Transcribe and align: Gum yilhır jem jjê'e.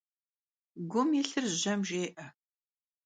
Gum 0.91 1.09
yilhır 1.15 1.45
jem 1.61 1.81
jjê'e. 1.87 2.25